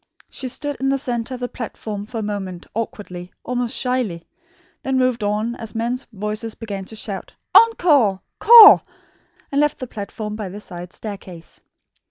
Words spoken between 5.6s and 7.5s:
men's voices began to shout